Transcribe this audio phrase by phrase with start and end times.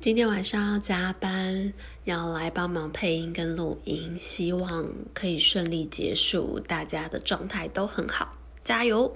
[0.00, 8.32] 今天晚上要加班要来帮忙配音跟录音希望可以顺利结束大家的状态都很好
[8.64, 9.14] 加油！